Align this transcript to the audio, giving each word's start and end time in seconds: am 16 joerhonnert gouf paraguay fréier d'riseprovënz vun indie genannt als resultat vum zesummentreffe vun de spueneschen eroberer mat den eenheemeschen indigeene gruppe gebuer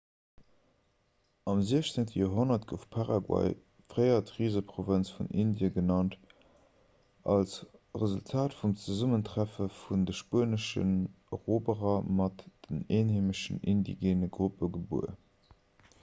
am 1.51 1.59
16 1.71 2.05
joerhonnert 2.19 2.63
gouf 2.69 2.85
paraguay 2.95 3.49
fréier 3.91 4.23
d'riseprovënz 4.29 5.11
vun 5.17 5.27
indie 5.43 5.67
genannt 5.75 6.15
als 7.35 7.53
resultat 8.05 8.55
vum 8.63 8.73
zesummentreffe 8.85 9.67
vun 9.83 10.05
de 10.11 10.15
spueneschen 10.21 10.95
eroberer 11.37 12.07
mat 12.21 12.45
den 12.69 12.81
eenheemeschen 13.01 13.61
indigeene 13.75 14.31
gruppe 14.39 14.71
gebuer 14.79 15.13